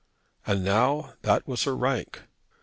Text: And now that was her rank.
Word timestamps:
And 0.47 0.63
now 0.63 1.13
that 1.21 1.47
was 1.47 1.65
her 1.65 1.75
rank. 1.75 2.23